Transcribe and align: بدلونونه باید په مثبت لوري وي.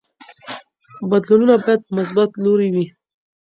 بدلونونه 1.09 1.55
باید 1.63 1.81
په 1.85 1.91
مثبت 1.99 2.29
لوري 2.43 2.69
وي. 2.73 2.85